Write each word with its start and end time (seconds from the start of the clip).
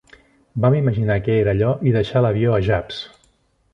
Vam 0.63 0.77
imaginar 0.77 1.17
que 1.27 1.35
era 1.41 1.53
allò 1.57 1.75
i 1.91 1.93
deixar 1.99 2.23
l"avió 2.25 2.57
a 2.57 2.61
Japs. 2.71 3.07